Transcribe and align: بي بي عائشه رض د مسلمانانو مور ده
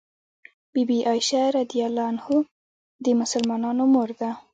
بي 0.73 0.81
بي 0.89 0.99
عائشه 1.09 1.41
رض 1.55 1.71
د 3.03 3.05
مسلمانانو 3.21 3.83
مور 3.93 4.09
ده 4.19 4.29